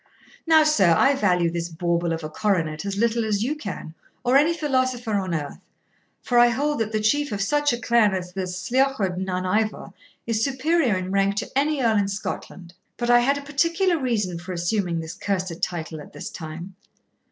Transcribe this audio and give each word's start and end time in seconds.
Now, 0.47 0.63
sir, 0.63 0.95
I 0.97 1.13
value 1.13 1.51
this 1.51 1.69
bauble 1.69 2.11
of 2.11 2.23
a 2.23 2.29
coronet 2.31 2.85
as 2.85 2.97
little 2.97 3.23
as 3.23 3.43
you 3.43 3.53
can, 3.53 3.93
or 4.23 4.35
any 4.35 4.51
philosopher 4.51 5.13
on 5.13 5.35
earth; 5.35 5.59
for 6.23 6.39
I 6.39 6.47
hold 6.47 6.79
that 6.79 6.91
the 6.91 6.99
chief 6.99 7.31
of 7.31 7.39
such 7.39 7.71
a 7.71 7.79
clan 7.79 8.15
as 8.15 8.33
the 8.33 8.47
Sliochd 8.47 9.17
nan 9.19 9.45
Ivor 9.45 9.91
is 10.25 10.43
superior 10.43 10.95
in 10.97 11.11
rank 11.11 11.35
to 11.35 11.51
any 11.55 11.83
earl 11.83 11.97
in 11.97 12.07
Scotland. 12.07 12.73
But 12.97 13.11
I 13.11 13.19
had 13.19 13.37
a 13.37 13.43
particular 13.43 13.99
reason 13.99 14.39
for 14.39 14.53
assuming 14.53 15.01
this 15.01 15.13
cursed 15.13 15.61
title 15.61 16.01
at 16.01 16.13
this 16.13 16.31
time. 16.31 16.75